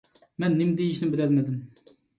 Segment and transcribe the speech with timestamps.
[0.43, 1.65] مەن نېمە دېيىشنى بىلەلمىدىم.